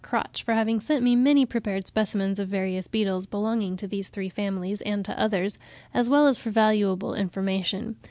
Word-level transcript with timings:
Crotch 0.03 0.41
for 0.41 0.55
having 0.55 0.79
sent 0.79 1.03
me 1.03 1.15
many 1.15 1.45
prepared 1.45 1.85
specimens 1.85 2.39
of 2.39 2.47
various 2.47 2.87
beetles 2.87 3.27
belonging 3.27 3.77
to 3.77 3.87
these 3.87 4.09
three 4.09 4.29
families 4.29 4.81
and 4.81 5.05
to 5.05 5.19
others, 5.19 5.59
as 5.93 6.09
well 6.09 6.25
as 6.25 6.39
for 6.39 6.49
valuable 6.49 7.13
information. 7.13 7.97